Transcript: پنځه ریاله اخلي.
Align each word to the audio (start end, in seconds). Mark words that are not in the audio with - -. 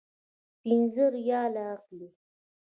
پنځه 0.61 1.05
ریاله 1.15 1.63
اخلي. 1.75 2.09